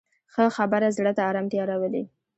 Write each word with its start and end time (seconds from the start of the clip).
ښه 0.33 0.45
خبره 0.57 0.87
زړه 0.97 1.11
ته 1.17 1.21
ارامتیا 1.29 1.63
راولي 1.71 2.03